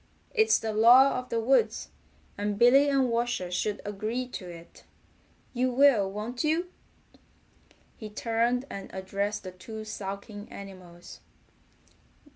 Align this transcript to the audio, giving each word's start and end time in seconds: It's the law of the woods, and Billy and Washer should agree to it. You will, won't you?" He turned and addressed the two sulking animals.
It's 0.33 0.57
the 0.57 0.73
law 0.73 1.19
of 1.19 1.29
the 1.29 1.39
woods, 1.39 1.89
and 2.35 2.57
Billy 2.57 2.89
and 2.89 3.07
Washer 3.11 3.51
should 3.51 3.81
agree 3.85 4.27
to 4.29 4.49
it. 4.49 4.83
You 5.53 5.69
will, 5.71 6.09
won't 6.11 6.43
you?" 6.43 6.71
He 7.97 8.09
turned 8.09 8.65
and 8.67 8.89
addressed 8.95 9.43
the 9.43 9.51
two 9.51 9.85
sulking 9.85 10.51
animals. 10.51 11.19